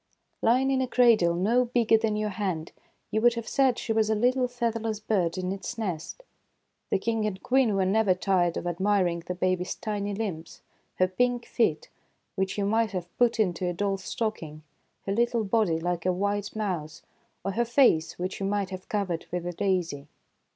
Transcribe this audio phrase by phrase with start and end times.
[0.41, 2.71] Lying in a cradle no bigger than your hand,
[3.11, 6.23] you would have said she was a little featherless bird in its nest.
[6.89, 10.63] The King and Queen were never tired of admiring the baby's tiny limbs;
[10.95, 11.87] her pink feet,
[12.33, 14.63] which you might have put into a doll's stocking;
[15.05, 17.03] her little body, like a white mouse;
[17.45, 20.07] or her face, which you might have covered with a daisy.